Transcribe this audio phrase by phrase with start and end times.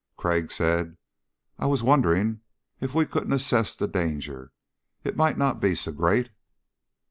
[0.17, 0.97] Crag said,
[1.59, 2.39] "I was wondering
[2.79, 4.51] if we couldn't assess the danger.
[5.03, 6.31] It might not be so great...."